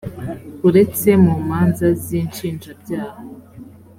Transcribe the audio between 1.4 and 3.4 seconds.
manza z’inshinjabyaha